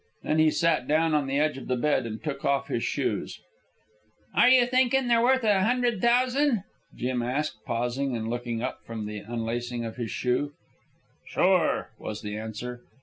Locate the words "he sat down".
0.39-1.13